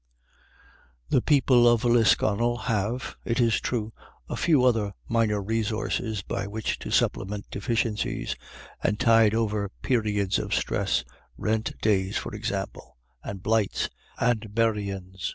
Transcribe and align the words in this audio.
The 1.09 1.21
people 1.21 1.67
of 1.71 1.83
Lisconnel 1.85 2.57
have, 2.63 3.17
it 3.23 3.39
is 3.39 3.61
true, 3.61 3.93
a 4.27 4.35
few 4.35 4.65
other 4.65 4.93
minor 5.07 5.39
resources 5.43 6.23
by 6.23 6.47
which 6.47 6.79
to 6.79 6.89
supplement 6.89 7.51
deficiencies, 7.51 8.35
and 8.81 8.99
tide 8.99 9.35
over 9.35 9.69
periods 9.83 10.39
of 10.39 10.55
stress, 10.55 11.03
rent 11.37 11.79
days, 11.81 12.17
for 12.17 12.33
example, 12.33 12.97
and 13.23 13.43
blights, 13.43 13.91
and" 14.19 14.41
buryin's." 14.55 15.29